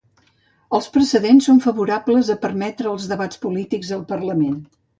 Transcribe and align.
Els 0.77 0.87
precedents 0.95 1.49
són 1.49 1.61
favorables 1.67 2.33
a 2.37 2.37
permetre 2.47 2.91
els 2.95 3.07
debats 3.15 3.43
polítics 3.47 3.95
al 3.99 4.05
Parlament. 4.17 4.61